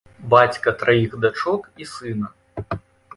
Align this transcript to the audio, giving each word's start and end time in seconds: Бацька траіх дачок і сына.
Бацька 0.33 0.71
траіх 0.83 1.13
дачок 1.25 1.69
і 1.81 1.87
сына. 1.93 2.27